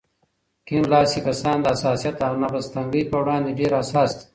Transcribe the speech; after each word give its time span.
کیڼ 0.67 0.83
لاسي 0.91 1.19
کسان 1.27 1.57
د 1.61 1.65
حساسیت 1.73 2.17
او 2.27 2.33
نفس 2.43 2.65
تنګۍ 2.73 3.03
په 3.11 3.15
وړاندې 3.21 3.57
ډېر 3.59 3.71
حساس 3.81 4.11
دي. 4.17 4.25